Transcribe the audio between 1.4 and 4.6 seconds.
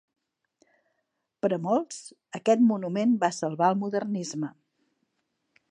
Per a molts, aquest monument va salvar el modernisme.